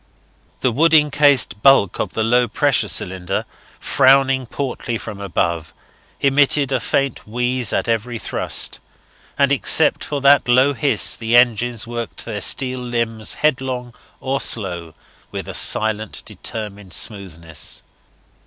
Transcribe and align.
The 0.61 0.71
wood 0.71 0.95
encased 0.95 1.61
bulk 1.61 1.99
of 1.99 2.13
the 2.13 2.23
low 2.23 2.47
pressure 2.47 2.87
cylinder, 2.87 3.45
frowning 3.79 4.47
portly 4.47 4.97
from 4.97 5.21
above, 5.21 5.75
emitted 6.21 6.71
a 6.71 6.79
faint 6.79 7.27
wheeze 7.27 7.71
at 7.71 7.87
every 7.87 8.17
thrust, 8.17 8.79
and 9.37 9.51
except 9.51 10.03
for 10.03 10.19
that 10.21 10.47
low 10.47 10.73
hiss 10.73 11.15
the 11.15 11.35
engines 11.37 11.85
worked 11.85 12.25
their 12.25 12.41
steel 12.41 12.79
limbs 12.79 13.35
headlong 13.35 13.93
or 14.19 14.41
slow 14.41 14.95
with 15.29 15.47
a 15.47 15.53
silent, 15.53 16.23
determined 16.25 16.93
smoothness. 16.93 17.83